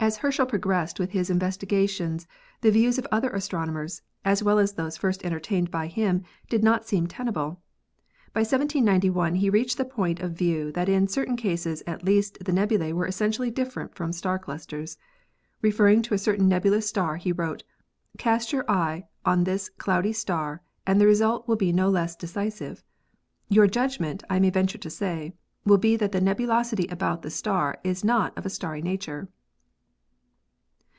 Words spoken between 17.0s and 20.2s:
he wrote: "Cast your eye on this cloudy